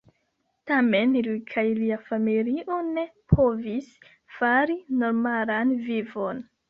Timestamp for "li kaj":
1.27-1.65